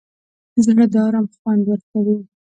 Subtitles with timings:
[0.65, 2.17] زړه د ارام خوند ورکوي.